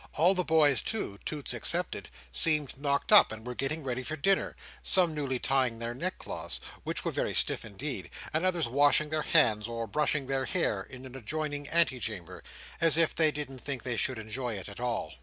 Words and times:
All 0.15 0.33
the 0.33 0.43
boys 0.43 0.81
too 0.81 1.19
(Toots 1.25 1.53
excepted) 1.53 2.09
seemed 2.31 2.75
knocked 2.75 3.13
up, 3.13 3.31
and 3.31 3.45
were 3.45 3.53
getting 3.53 3.83
ready 3.83 4.01
for 4.01 4.15
dinner—some 4.15 5.13
newly 5.13 5.37
tying 5.37 5.77
their 5.77 5.93
neckcloths, 5.93 6.59
which 6.83 7.05
were 7.05 7.11
very 7.11 7.35
stiff 7.35 7.63
indeed; 7.63 8.09
and 8.33 8.43
others 8.43 8.67
washing 8.67 9.11
their 9.11 9.21
hands 9.21 9.67
or 9.67 9.85
brushing 9.85 10.25
their 10.25 10.45
hair, 10.45 10.81
in 10.81 11.05
an 11.05 11.13
adjoining 11.13 11.69
ante 11.69 11.99
chamber—as 11.99 12.97
if 12.97 13.13
they 13.13 13.29
didn't 13.29 13.59
think 13.59 13.83
they 13.83 13.95
should 13.95 14.17
enjoy 14.17 14.55
it 14.55 14.67
at 14.69 14.79
all. 14.79 15.13